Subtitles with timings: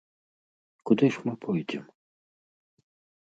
[0.89, 1.85] Куды ж мы пойдзем?